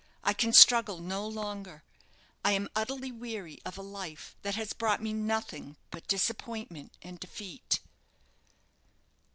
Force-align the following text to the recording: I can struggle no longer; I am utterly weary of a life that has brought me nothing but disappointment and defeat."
I 0.23 0.33
can 0.33 0.51
struggle 0.51 0.97
no 0.97 1.27
longer; 1.27 1.83
I 2.43 2.53
am 2.53 2.69
utterly 2.75 3.11
weary 3.11 3.59
of 3.63 3.77
a 3.77 3.83
life 3.83 4.35
that 4.41 4.55
has 4.55 4.73
brought 4.73 4.99
me 4.99 5.13
nothing 5.13 5.75
but 5.91 6.07
disappointment 6.07 6.97
and 7.03 7.19
defeat." 7.19 7.79